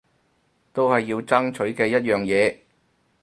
[0.73, 2.57] 都係要爭取嘅一樣嘢